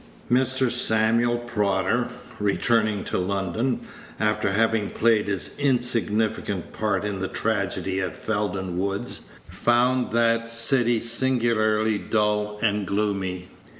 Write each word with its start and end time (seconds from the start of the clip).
Mr. 0.31 0.71
Samuel 0.71 1.37
Prodder, 1.37 2.09
returning 2.39 3.03
to 3.03 3.19
London, 3.19 3.81
after 4.19 4.51
having 4.53 4.89
played 4.89 5.27
his 5.27 5.55
insignificant 5.59 6.73
part 6.73 7.03
in 7.05 7.19
Page 7.19 7.27
162 7.27 7.27
the 7.29 7.55
tragedy 7.67 8.01
at 8.01 8.17
Felden 8.17 8.79
Woods, 8.79 9.29
found 9.47 10.11
that 10.11 10.49
city 10.49 10.99
singularly 10.99 11.99
dull 11.99 12.57
and 12.63 12.87
gloomy. 12.87 13.49